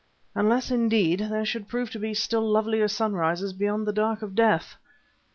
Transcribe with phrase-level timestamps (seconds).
[0.33, 4.77] Unless indeed there should prove to be still lovelier sunrises beyond the dark of death!